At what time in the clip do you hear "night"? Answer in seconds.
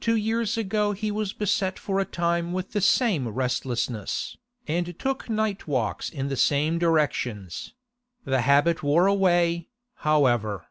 5.30-5.68